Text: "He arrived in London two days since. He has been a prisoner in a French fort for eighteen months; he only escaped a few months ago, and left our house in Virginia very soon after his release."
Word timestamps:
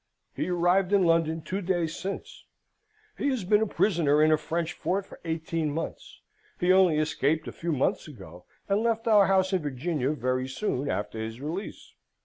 "He 0.33 0.49
arrived 0.49 0.93
in 0.93 1.03
London 1.03 1.43
two 1.43 1.61
days 1.61 1.95
since. 1.95 2.45
He 3.19 3.27
has 3.29 3.43
been 3.43 3.61
a 3.61 3.67
prisoner 3.67 4.23
in 4.23 4.31
a 4.31 4.35
French 4.39 4.73
fort 4.73 5.05
for 5.05 5.19
eighteen 5.25 5.69
months; 5.71 6.21
he 6.59 6.73
only 6.73 6.97
escaped 6.97 7.47
a 7.47 7.51
few 7.51 7.71
months 7.71 8.07
ago, 8.07 8.45
and 8.67 8.81
left 8.81 9.07
our 9.07 9.27
house 9.27 9.53
in 9.53 9.61
Virginia 9.61 10.09
very 10.13 10.47
soon 10.47 10.89
after 10.89 11.19
his 11.21 11.39
release." 11.39 11.93